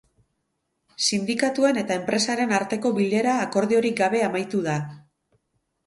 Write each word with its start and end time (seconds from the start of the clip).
Sindikatuen 1.07 1.79
eta 1.83 1.99
enpresaren 2.01 2.55
arteko 2.61 2.95
bilera 2.99 3.39
akordiorik 3.47 4.03
gabe 4.05 4.27
amaitu 4.31 4.67
da. 4.71 4.81